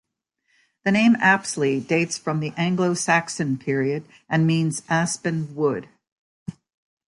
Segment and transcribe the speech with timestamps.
[0.83, 5.89] The name Apsley dates from the Anglo-Saxon period and means "aspen wood".